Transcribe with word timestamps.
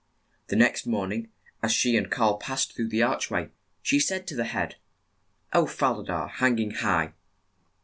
The 0.47 0.55
next 0.55 0.87
morn 0.87 1.11
ing, 1.11 1.29
as 1.61 1.71
she 1.71 1.95
and 1.95 2.09
Karl 2.09 2.37
passed 2.37 2.73
through 2.75 2.87
the 2.87 3.03
arch' 3.03 3.29
way, 3.29 3.51
she 3.83 3.99
said 3.99 4.25
to 4.25 4.35
the 4.35 4.45
head, 4.45 4.77
"O, 5.53 5.67
Fa 5.67 5.91
la 5.93 6.01
da, 6.01 6.27
hang 6.27 6.57
ing 6.57 6.71
high!" 6.71 7.13